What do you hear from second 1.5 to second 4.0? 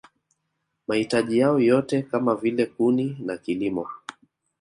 yote kama vile kuni na kilimo